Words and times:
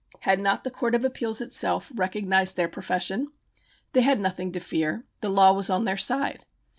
Had 0.21 0.39
not 0.39 0.63
the 0.63 0.71
Court 0.71 0.95
of 0.95 1.05
Appeals 1.05 1.41
itself 1.41 1.91
recognized 1.93 2.55
their 2.57 2.67
profession? 2.67 3.27
They 3.91 4.01
had 4.01 4.19
nothing 4.19 4.51
to 4.53 4.59
fear. 4.59 5.05
The 5.19 5.29
law 5.29 5.53
was 5.53 5.69
on 5.69 5.83
their 5.83 5.95
side. 5.95 6.43